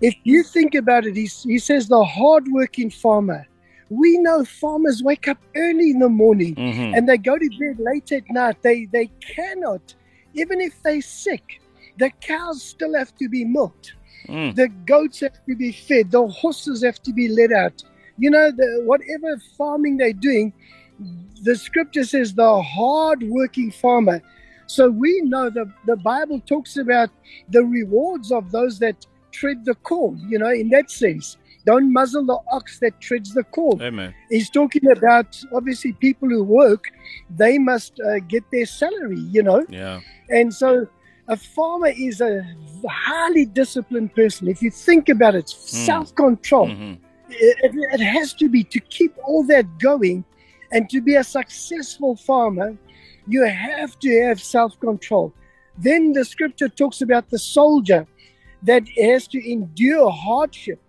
[0.00, 3.46] If you think about it, he, he says the hardworking farmer.
[3.88, 7.78] We know farmers wake up early in the morning hmm and they go to bed
[7.78, 8.56] late at night.
[8.62, 9.94] They they cannot,
[10.34, 11.60] even if they're sick,
[11.98, 13.94] the cows still have to be milked.
[14.28, 14.54] Mm.
[14.56, 16.10] The goats have to be fed.
[16.10, 17.82] The horses have to be let out.
[18.18, 20.52] You know, the, whatever farming they're doing,
[21.42, 24.22] the scripture says the hard-working farmer.
[24.66, 27.10] So we know the, the Bible talks about
[27.50, 31.36] the rewards of those that tread the corn, you know, in that sense.
[31.64, 33.82] Don't muzzle the ox that treads the corn.
[33.82, 34.14] Amen.
[34.30, 36.84] He's talking about obviously people who work,
[37.28, 39.66] they must uh, get their salary, you know.
[39.68, 40.00] Yeah.
[40.30, 40.86] And so
[41.28, 42.46] a farmer is a
[42.88, 44.48] highly disciplined person.
[44.48, 46.68] If you think about it, self control.
[46.68, 46.94] hmm
[47.28, 50.24] It, it has to be to keep all that going
[50.72, 52.76] and to be a successful farmer,
[53.26, 55.32] you have to have self control.
[55.78, 58.06] Then the scripture talks about the soldier
[58.62, 60.80] that has to endure hardship.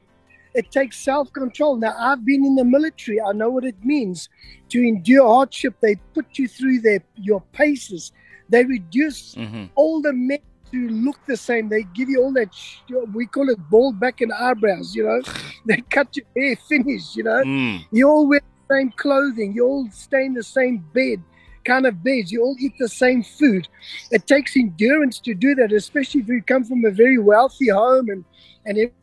[0.54, 1.76] It takes self control.
[1.76, 4.30] Now, I've been in the military, I know what it means
[4.70, 5.76] to endure hardship.
[5.82, 8.12] They put you through their, your paces,
[8.50, 10.40] they reduce hmm all the men
[10.72, 11.70] to look the same.
[11.70, 12.82] They give you all that, sh-
[13.14, 15.22] we call it bald back and eyebrows, you know.
[15.66, 17.44] they cut your hair finish, you know.
[17.44, 17.86] Mm.
[17.92, 19.54] You all wear same clothing.
[19.54, 21.22] You all stay in the same bed,
[21.66, 22.32] kind of beds.
[22.32, 23.68] You all eat the same food.
[24.12, 28.10] It takes endurance to do that, especially if you come from a very wealthy home
[28.10, 28.26] and
[28.66, 28.94] and it,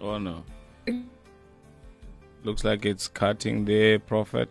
[0.00, 0.44] Oh no.
[2.42, 4.50] Looks like it's cutting there, Prophet.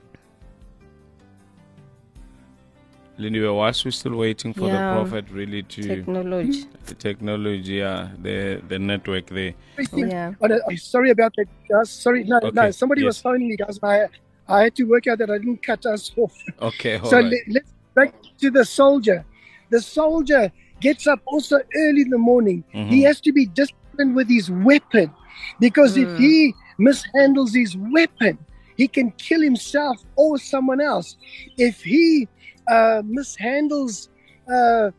[3.18, 4.74] Lindy, whilst we're still waiting for Yeah.
[4.96, 6.64] the Prophet really to Technology.
[6.86, 9.54] the technology, yeah, the the network there.
[9.74, 10.10] everything.
[10.10, 10.34] Yeah.
[10.42, 11.92] Oh, no, oh, sorry about that, guys.
[11.92, 12.48] Sorry, no, no.
[12.48, 13.22] Okay, Somebody was yes.
[13.22, 13.78] phoning me, guys.
[13.84, 14.08] I
[14.48, 16.34] I had to work out that I didn't cut us off.
[16.62, 17.26] Okay, all so right.
[17.32, 19.24] let, let's back to the soldier.
[19.70, 22.64] The soldier gets up also early in the morning.
[22.72, 23.06] He Mhm.
[23.06, 25.12] has to be disciplined with his weapon
[25.60, 26.18] because if Mm.
[26.18, 28.38] he mishandles his weapon,
[28.76, 31.16] he can kill himself or someone else.
[31.58, 32.28] If he
[32.70, 34.10] uh, mishandles
[34.52, 34.92] uh,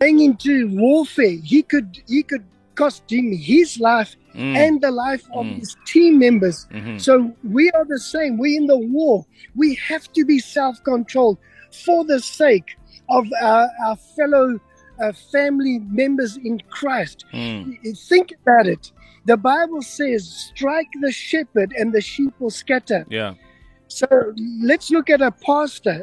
[0.00, 5.22] going into warfare, he could he could cost him his life Mm, and the life
[5.32, 5.58] of Mm.
[5.60, 6.66] his team members.
[6.72, 7.00] mhm.
[7.00, 7.12] So
[7.44, 8.36] we are the same.
[8.36, 9.24] We're in the war.
[9.54, 11.38] We have to be self-controlled
[11.84, 12.66] for the sake
[13.08, 14.58] of our, our fellow
[15.00, 17.24] uh, family members in Christ.
[17.32, 18.90] Mm, Think about it.
[19.24, 23.34] The Bible says, "Strike the shepherd, and the sheep will scatter." yeah.
[23.86, 24.06] So
[24.70, 25.96] let's look at a pastor.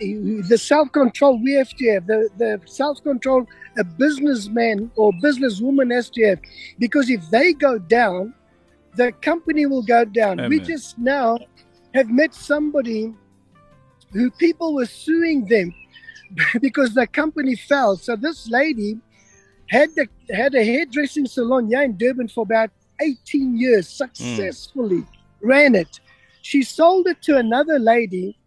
[0.00, 3.46] The self-control we have to have, the, the self-control
[3.78, 6.40] a businessman or businesswoman has to have,
[6.78, 8.34] because if they go down,
[8.94, 10.48] the company will go down.
[10.48, 11.38] We just now
[11.94, 13.14] have met somebody
[14.12, 15.74] who people were suing them
[16.60, 17.96] because the company fell.
[17.96, 18.98] So this lady
[19.68, 24.04] had the, had a hairdressing salon here in Durban for about 18 years, hmm.
[24.04, 25.04] successfully
[25.40, 26.00] ran it.
[26.42, 28.38] She sold it to another lady,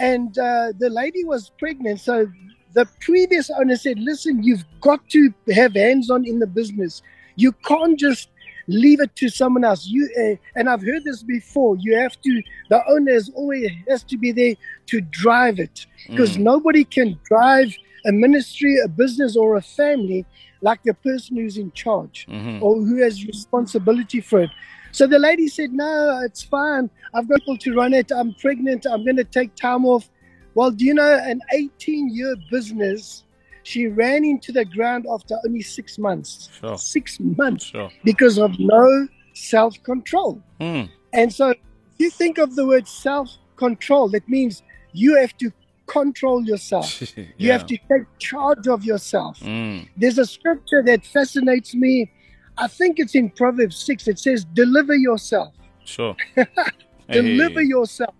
[0.00, 2.00] and uh, the lady was pregnant.
[2.00, 2.26] So
[2.74, 7.02] the previous owner said, "Listen, you've got to have hands-on in the business.
[7.36, 8.28] You can't just
[8.68, 9.86] leave it to someone else.
[9.86, 11.76] You uh, and I've heard this before.
[11.78, 12.42] You have to.
[12.70, 14.54] The owner is always has to be there
[14.86, 20.24] to drive it because Mm, nobody can drive a ministry, a business, or a family
[20.62, 22.60] like the person who's in charge mhm.
[22.62, 24.50] or who has responsibility for it.
[24.92, 26.90] So the lady said, No, it's fine.
[27.14, 28.10] I've got people to run it.
[28.10, 28.86] I'm pregnant.
[28.86, 30.08] I'm going to take time off.
[30.54, 33.24] Well, do you know, an 18 year business,
[33.62, 36.48] she ran into the ground after only six months.
[36.60, 36.76] Sure.
[36.76, 37.90] Six months Sure.
[38.04, 40.42] because of no self control.
[40.60, 41.56] Mm, And so, if
[41.98, 45.52] you think of the word self control, that means you have to
[45.86, 47.02] control yourself.
[47.38, 49.38] You have to take charge of yourself.
[49.40, 52.10] Mm, There's a scripture that fascinates me.
[52.58, 54.08] I think it's in Proverbs 6.
[54.08, 55.54] It says, Deliver yourself.
[55.84, 56.16] sure.
[57.10, 57.66] Deliver Hey.
[57.66, 58.14] yourself.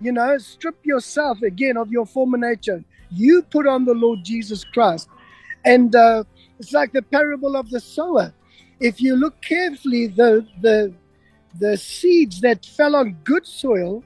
[0.00, 2.84] You know, strip yourself again of your former nature.
[3.10, 5.08] You put on the Lord Jesus Christ.
[5.64, 6.24] And uh,
[6.58, 8.34] it's like the parable of the sower.
[8.80, 10.92] If you look carefully, the, the,
[11.60, 14.02] the seeds that fell on good soil,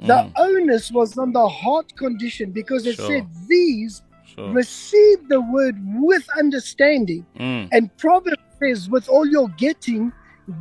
[0.00, 3.06] the Mm, onus was on the heart condition because it Sure.
[3.06, 4.50] said, These Sure.
[4.52, 7.24] Receive the word with understanding.
[7.38, 7.68] Mm.
[7.72, 10.12] And Proverbs says, with all you're getting,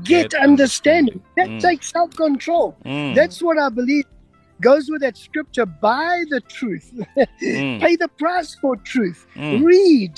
[0.03, 1.21] get, Get understanding.
[1.37, 1.49] That.
[1.49, 1.59] Mm.
[1.61, 2.77] takes self control.
[2.85, 3.15] Mm.
[3.15, 4.05] That's what I believe
[4.61, 6.91] goes with that scripture buy the truth,
[7.41, 7.79] Mm.
[7.81, 9.63] pay the price for truth, Mm.
[9.63, 10.13] read,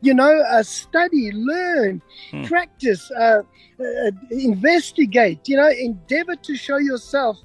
[0.00, 2.00] you know, uh, study, learn,
[2.32, 2.46] Mm.
[2.46, 3.42] practice, uh,
[3.80, 7.36] uh, investigate, you know, endeavor to show yourself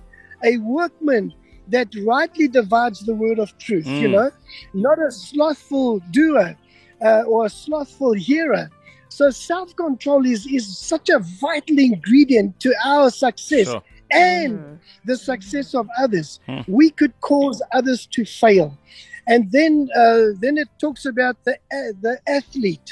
[0.44, 1.34] a workman
[1.68, 4.12] that rightly divides the word of truth, you Mm.
[4.12, 4.32] know,
[4.74, 6.56] not a slothful doer
[7.02, 8.70] uh, or a slothful hearer.
[9.16, 13.82] So self control is, is such a vital ingredient to our success Sure.
[14.12, 14.80] and Mm.
[15.06, 16.40] the success of others.
[16.46, 16.62] Hmm.
[16.68, 18.78] We could cause others to fail.
[19.26, 22.90] And then, uh, then it talks about the uh, the athlete,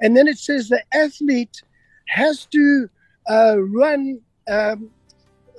[0.00, 1.56] and then it says the athlete
[2.20, 2.88] has to
[3.28, 4.20] uh, run.
[4.56, 4.78] Um,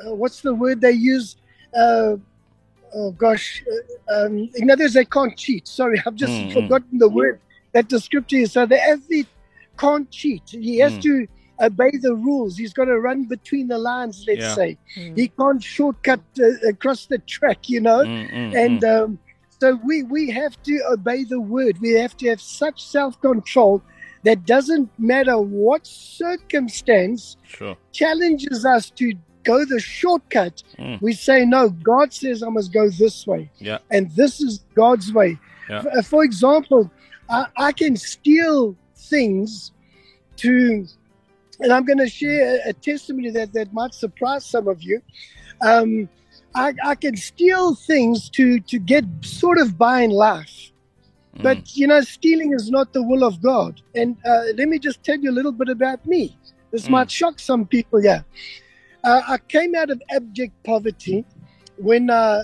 [0.01, 1.35] uh, what's the word they use?
[1.83, 2.15] Uh,
[2.95, 5.67] oh gosh, uh, um, in others they can't cheat.
[5.67, 6.53] Sorry, I've just Mm, mm.
[6.57, 7.41] forgotten the word
[7.73, 8.53] that the scripture is.
[8.53, 9.27] So the athlete
[9.83, 10.43] can't cheat.
[10.49, 11.01] He has Mm.
[11.07, 11.27] to
[11.67, 12.51] obey the rules.
[12.57, 14.23] He's got to run between the lines.
[14.27, 14.55] Let's Yeah.
[14.61, 15.17] say Mm.
[15.19, 18.01] he can't shortcut uh, across the track, you know.
[18.05, 18.93] Mm, mm, And mm.
[19.03, 19.19] um,
[19.59, 21.73] so we we have to obey the word.
[21.85, 23.81] We have to have such self control
[24.27, 25.81] that doesn't matter what
[26.51, 27.77] circumstance sure.
[27.91, 29.13] challenges us to
[29.43, 30.63] go the shortcut.
[30.77, 31.01] Mm.
[31.01, 31.69] We say no.
[31.69, 33.79] God says I must go this way, Yeah.
[33.91, 35.37] and this is God's way.
[35.69, 35.79] Yeah.
[35.79, 36.91] F- uh, For example,
[37.29, 38.75] I, I can steal
[39.09, 39.71] things
[40.37, 40.85] to,
[41.59, 45.01] and I'm going to share a, a testimony that, that might surprise some of you.
[45.61, 46.09] Um,
[46.55, 50.71] I, I can steal things to, to get sort of by in life.
[51.37, 51.43] Mm.
[51.43, 53.81] But, you know, stealing is not the will of God.
[53.95, 56.37] And uh, let me just tell you a little bit about me.
[56.71, 56.91] This Mm.
[56.91, 58.21] might shock some people, yeah.
[59.03, 61.25] Uh, I came out of abject poverty
[61.77, 62.41] when I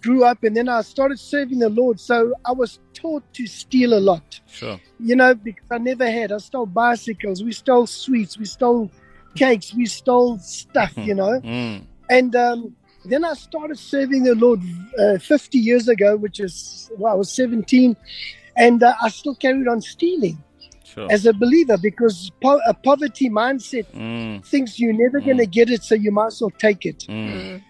[0.00, 1.98] grew up, and then I started serving the Lord.
[2.00, 4.78] So I was taught to steal a lot sure.
[5.00, 6.32] you know, because I never had.
[6.32, 8.90] I stole bicycles, we stole sweets, we stole
[9.34, 11.40] cakes, we stole stuff, you know.
[11.40, 11.84] Mm.
[12.10, 14.60] And um, then I started serving the Lord
[14.98, 17.96] uh, 50 years ago, which is, well, I was 17,
[18.56, 20.42] and uh, I still carried on stealing
[20.84, 21.06] Sure.
[21.10, 24.44] as a believer because po- a poverty mindset Mm.
[24.44, 27.06] thinks you're never going to get it, so you might as well take it.
[27.08, 27.62] Mm.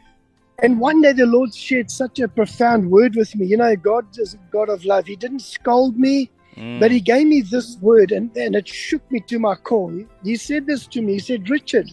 [0.62, 3.46] And one day the Lord shared such a profound word with me.
[3.46, 5.06] You know, God is a God of love.
[5.06, 6.30] He didn't scold me.
[6.56, 6.78] Mm.
[6.78, 10.04] But he gave me this word and, and it shook me to my core.
[10.22, 11.14] He said this to me.
[11.14, 11.90] He said, Richard,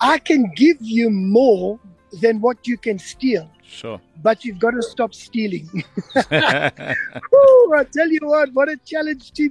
[0.00, 1.78] I can give you more
[2.20, 4.00] than what you can steal, Sure.
[4.22, 5.68] but you've got to stop stealing.
[6.14, 9.48] Woo, I tell you what, what a challenge to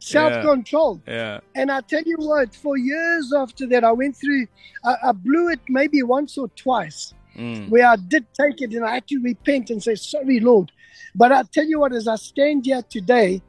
[0.00, 1.00] self control.
[1.06, 1.40] yeah.
[1.54, 4.46] And I tell you what, for years after that, I went through,
[4.84, 7.68] I, I blew it maybe once or twice Mm.
[7.68, 10.72] where I did take it and I had to repent and say, Sorry, Lord.
[11.14, 13.42] But I tell you what, as I stand here today,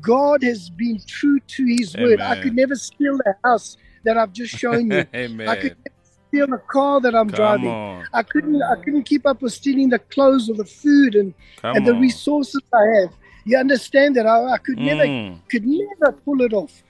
[0.00, 2.20] God has been true to his word.
[2.20, 5.04] I could never steal the house that I've just shown you.
[5.14, 5.48] Amen.
[5.52, 5.95] I could never
[6.28, 7.68] steal the car that I'm Come driving.
[7.70, 8.06] on.
[8.12, 11.76] I couldn't I couldn't keep up with stealing the clothes or the food and, Come
[11.76, 12.00] and the on.
[12.00, 13.12] resources I have.
[13.44, 15.38] You understand that I, I could never Mm.
[15.50, 16.82] could never pull it off.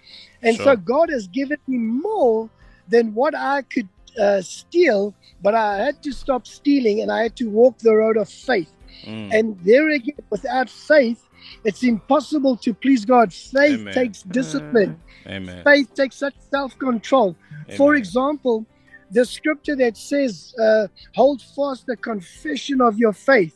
[0.43, 0.65] And Sure.
[0.67, 2.49] so God has given me more
[2.89, 7.37] than what I could uh, steal, but I had to stop stealing and I had
[7.37, 8.73] to walk the road of faith.
[9.05, 9.29] Mm.
[9.35, 11.21] And there again, without faith,
[11.65, 13.35] it's impossible to please God.
[13.35, 13.93] Faith Amen.
[13.93, 15.63] takes discipline, Amen.
[15.65, 17.37] faith takes such self control.
[17.77, 18.65] For example,
[19.11, 23.55] the scripture that says, uh, hold fast the confession of your faith.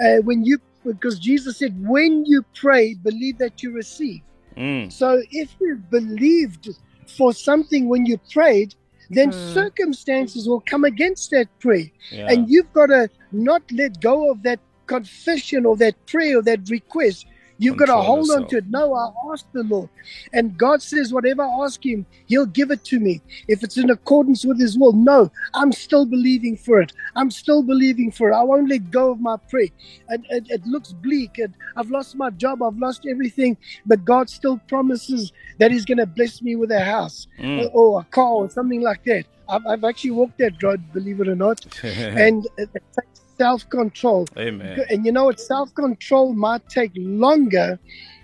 [0.00, 4.22] Uh, when you, because Jesus said, when you pray, believe that you receive.
[4.56, 4.92] Mm.
[4.92, 6.68] So if you believed
[7.16, 8.74] for something when you prayed,
[9.10, 9.38] then Hmm.
[9.38, 11.86] circumstances will come against that prayer.
[12.12, 12.26] Yeah.
[12.30, 16.68] And you've got to not let go of that confession or that prayer or that
[16.68, 17.26] request.
[17.58, 18.66] You've got to hold on to it.
[18.68, 19.90] No, I asked the Lord.
[20.32, 23.22] And God says, whatever I ask Him, He'll give it to me.
[23.48, 26.92] If it's in accordance with His will, no, I'm still believing for it.
[27.16, 28.34] I'm still believing for it.
[28.36, 29.68] I won't let go of my prayer.
[30.08, 31.38] And it, it looks bleak.
[31.38, 32.62] And I've lost my job.
[32.62, 33.58] I've lost everything.
[33.86, 37.70] But God still promises that He's going to bless me with a house Mm.
[37.74, 39.26] or a car or something like that.
[39.48, 41.60] I've, I've actually walked that road, believe it or not.
[41.84, 44.26] and it, it takes self control.
[44.36, 44.84] Amen.
[44.90, 45.40] And you know what?
[45.40, 47.78] Self control might take longer,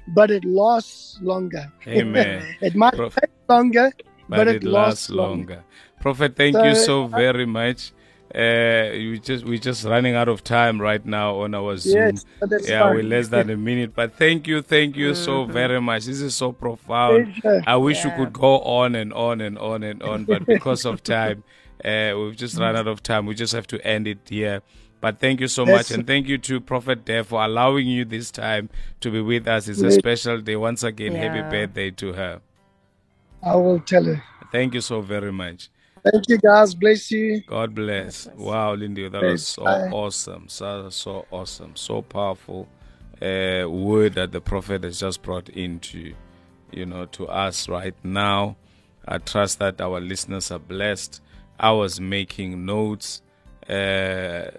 [0.08, 1.70] but it lasts longer.
[1.86, 2.56] Amen.
[2.60, 3.92] It might Prof- take longer,
[4.28, 5.62] but, but, it, lasts longer.
[6.00, 7.92] Prophet, thank you so So, very much.
[8.34, 12.16] Uh, you just we're just running out of time right now on our Zoom.
[12.16, 12.26] Yes,
[12.68, 12.94] yeah, fine.
[12.96, 13.94] we're less than a minute.
[13.94, 16.06] But thank you, thank you so very much.
[16.06, 17.32] This is so profound.
[17.40, 17.62] Pleasure.
[17.64, 18.10] I wish Yeah.
[18.18, 21.44] you could go on and on and on and on, but because of time,
[21.84, 23.26] Uh, we've just run out of time.
[23.26, 24.62] We just have to end it here.
[25.04, 25.90] But thank you so Yes.
[25.90, 29.46] much, and thank you to Prophet Dare for allowing you this time to be with
[29.46, 29.68] us.
[29.68, 30.56] It's a special day.
[30.56, 32.40] Once again, happy birthday to her.
[33.42, 34.22] I will tell her.
[34.50, 35.68] Thank you so very much.
[36.10, 36.74] Thank you, guys.
[36.74, 37.42] Bless you.
[37.46, 38.28] God bless.
[38.34, 39.92] Wow, Lindy, that Praise was so God.
[39.92, 40.48] awesome.
[40.48, 41.76] So, so awesome.
[41.76, 42.66] So powerful
[43.20, 46.14] uh, word that the prophet has just brought into,
[46.72, 48.56] you know, to us right now.
[49.06, 51.20] I trust that our listeners are blessed.
[51.60, 53.20] I was making notes.
[53.68, 54.50] Uh,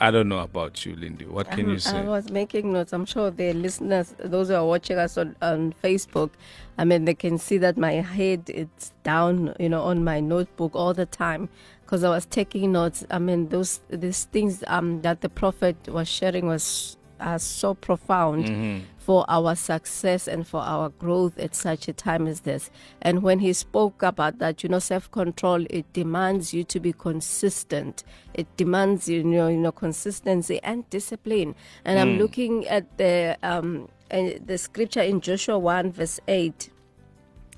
[0.00, 1.24] I don't know about you, Lindy.
[1.26, 1.98] What can you Um, say?
[1.98, 2.92] I was making notes.
[2.92, 6.30] I'm sure the listeners, those who are watching us on, on Facebook,
[6.78, 10.74] I mean, they can see that my head it's down, you know, on my notebook
[10.74, 11.48] all the time
[11.82, 13.04] because I was taking notes.
[13.10, 18.44] I mean, those these things um, that the prophet was sharing was are so profound
[18.46, 18.80] Mm-hmm.
[18.98, 22.70] for our success and for our growth at such a time as this.
[23.02, 28.02] And when he spoke about that, you know, self-control, it demands you to be consistent.
[28.32, 31.54] It demands you know, you know, consistency and discipline.
[31.84, 36.70] And I'm looking at the um uh, the scripture in Joshua one verse eight.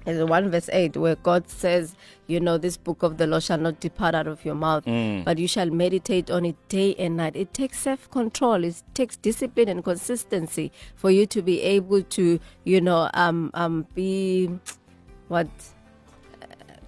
[0.07, 1.97] Is 1 verse 8 where God says,
[2.29, 4.85] you know, this book of the law shall not depart out of your mouth,
[5.25, 7.35] but you shall meditate on it day and night.
[7.35, 12.39] It takes self control, it takes discipline and consistency for you to be able to,
[12.65, 14.51] you know, um, um, be
[15.29, 15.49] what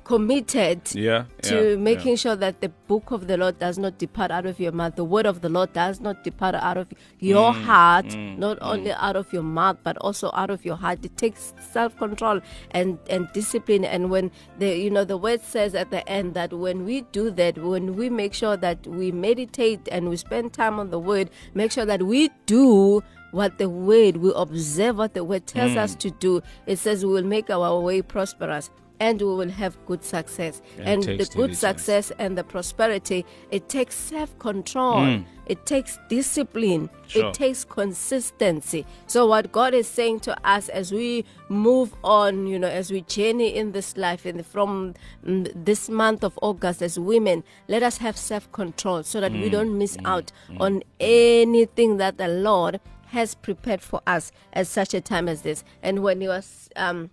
[0.09, 1.25] committed yeah.
[1.43, 2.23] to yeah, making yeah.
[2.25, 4.97] sure that the book of the Lord does not depart out of your mouth.
[4.97, 6.89] The word of the Lord does not depart out of
[7.21, 11.05] your Mm, heart, not only out of your mouth, but also out of your heart.
[11.05, 12.41] It takes self control
[12.71, 13.85] and, and discipline.
[13.85, 17.31] And when the you know the word says at the end that when we do
[17.33, 21.29] that, when we make sure that we meditate and we spend time on the word,
[21.55, 25.95] make sure that we do what the word, we observe what the word tells us
[25.95, 25.99] Mm.
[26.05, 26.33] to do.
[26.67, 28.71] It says we will make our way prosperous
[29.01, 30.61] and we will have good success.
[30.79, 36.89] And And, the good success and the prosperity, it takes self control, it takes discipline,
[36.89, 37.09] Mm.
[37.09, 37.29] Sure.
[37.29, 38.85] it takes consistency.
[39.07, 43.03] So, what God is saying to us as we move on, you know, as we
[43.03, 44.95] journey in this life, and from
[45.27, 49.43] mm, this month of August as women, let us have self control so that Mm.
[49.43, 54.93] we don't miss out on anything that the Lord has prepared for us at such
[54.93, 55.65] a time as this.
[55.83, 57.11] And when He was, um,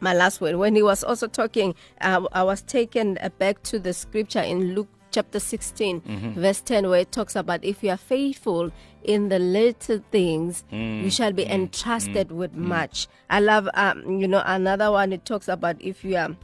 [0.00, 0.56] my last word.
[0.56, 4.88] When he was also talking, uh, I was taken back to the scripture in Luke
[5.10, 8.70] chapter 16, verse 10, where it talks about if you are faithful
[9.02, 13.08] in the little things, you shall be entrusted with much.
[13.28, 16.36] I love, um, you know, another one, it talks about if you are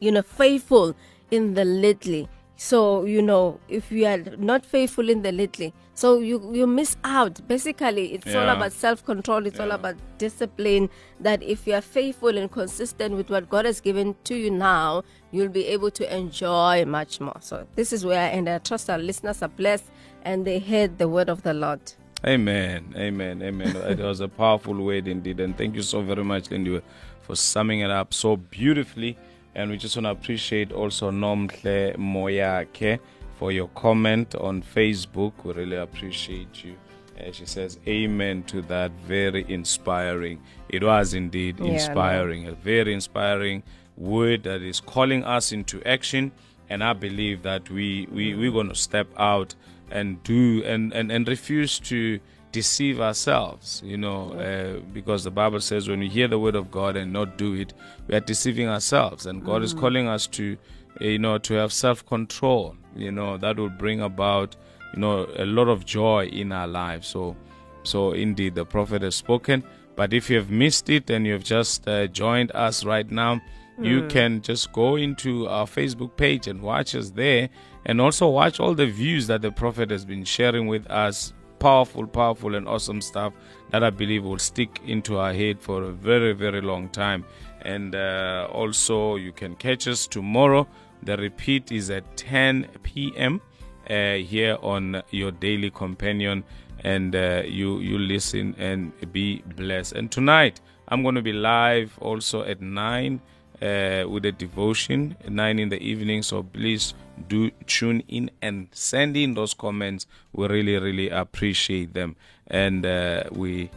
[0.00, 0.94] you know, faithful
[1.30, 2.28] in the little.
[2.56, 6.96] So, you know, if you are not faithful in the little, so you, you miss
[7.02, 7.46] out.
[7.48, 10.88] Basically, it's all about self control, it's all about discipline.
[11.20, 15.02] That if you are faithful and consistent with what God has given to you now,
[15.32, 17.36] you'll be able to enjoy much more.
[17.40, 19.84] So, this is where, and I trust our listeners are blessed
[20.22, 21.80] and they heard the word of the Lord.
[22.26, 22.94] Amen.
[22.96, 23.42] Amen.
[23.42, 23.76] Amen.
[23.76, 25.40] it was a powerful word indeed.
[25.40, 26.80] And thank you so very much, Lindy,
[27.20, 29.18] for summing it up so beautifully.
[29.54, 32.98] And we just want to appreciate also Nomhle Moyake
[33.38, 35.32] for your comment on Facebook.
[35.44, 36.74] We really appreciate you.
[37.18, 38.90] Uh, she says, Amen to that.
[39.06, 40.40] Very inspiring.
[40.68, 41.74] It was indeed Yeah, I know.
[41.74, 42.46] inspiring.
[42.48, 43.62] A very inspiring
[43.96, 46.32] word that is calling us into action.
[46.68, 49.54] And I believe that we, we, we're going to step out
[49.90, 52.18] and do and, and, and refuse to
[52.54, 56.70] deceive ourselves, you know, uh, because the Bible says when we hear the word of
[56.70, 57.74] God and not do it,
[58.06, 59.26] we are deceiving ourselves.
[59.26, 60.56] And God is calling us to,
[61.00, 64.54] uh, you know, to have self control, you know, that will bring about,
[64.94, 67.08] you know, a lot of joy in our lives.
[67.08, 67.36] So,
[67.82, 69.64] so indeed, the prophet has spoken.
[69.96, 73.40] But if you have missed it and you have just uh, joined us right now,
[73.82, 77.48] you can just go into our Facebook page and watch us there,
[77.84, 81.32] and also watch all the views that the prophet has been sharing with us.
[81.64, 83.32] Powerful, powerful, and awesome stuff
[83.70, 87.24] that I believe will stick into our head for a very, very long time.
[87.62, 90.68] And uh, also, you can catch us tomorrow.
[91.04, 93.40] The repeat is at 10 p.m.
[93.88, 96.44] Uh, here on your daily companion
[96.80, 101.96] and uh, you you listen and be blessed and tonight i'm going to be live
[102.00, 103.20] also at 9
[103.60, 106.94] uh, with a devotion 9 in the evening so please
[107.28, 112.16] do tune in and send in those comments we really really appreciate them
[112.48, 113.70] and uh, we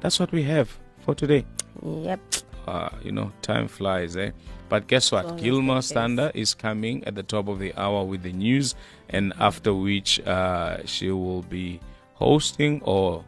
[0.00, 1.44] that's what we have for today
[1.82, 2.20] Yep.
[2.66, 4.30] uh, you know, time flies, eh?
[4.68, 5.36] But guess what?
[5.36, 5.82] Gilmore.
[5.82, 8.74] Stander is coming at the top of the hour with the news,
[9.10, 11.80] and after which uh, she will be
[12.14, 13.24] hosting or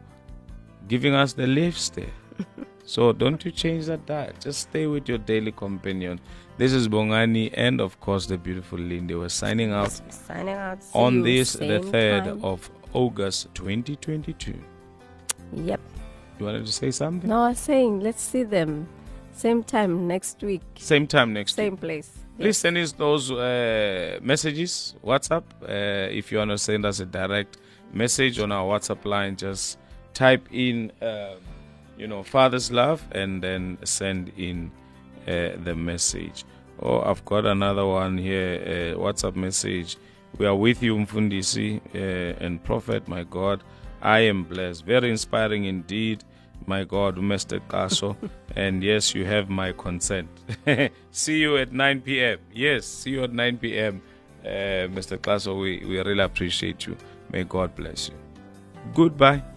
[0.87, 2.13] giving us the lifts there.
[2.87, 4.35] So don't you change that diet.
[4.39, 6.21] Just stay with your daily companion.
[6.57, 9.13] This is Bongani and of course the beautiful Lindy.
[9.13, 10.79] We're signing out Signing out.
[10.93, 12.45] On this the 3rd time.
[12.45, 14.53] of August 2022.
[15.53, 15.81] Yep.
[16.39, 17.29] You wanted to say something?
[17.29, 18.87] No, I was saying let's see them
[19.33, 21.65] same time next week, Same time next week.
[21.65, 22.09] same place.
[22.39, 25.43] Please send us those uh, messages, WhatsApp.
[25.61, 27.57] Uh, if you want to send us a direct
[27.93, 29.77] message on our WhatsApp line, just
[30.13, 31.37] type in, um,
[31.97, 34.71] you know, Father's Love and then send in
[35.27, 36.45] uh, the message.
[36.81, 38.61] Oh, I've got another one here,
[38.95, 39.97] uh, WhatsApp message.
[40.37, 43.63] We are with you, Mfundisi uh, and Prophet, my God.
[44.01, 44.85] I am blessed.
[44.85, 46.23] Very inspiring indeed,
[46.67, 47.59] my God, Mr.
[47.67, 48.15] Kaso.
[48.55, 50.29] and yes, you have my consent.
[51.11, 52.39] see you at 9 p.m.
[52.53, 54.01] Yes, see you at 9 p.m.
[54.45, 55.19] Uh, Mr.
[55.19, 56.95] Kaso, we, we really appreciate you.
[57.31, 58.15] May God bless you.
[58.93, 59.56] Goodbye.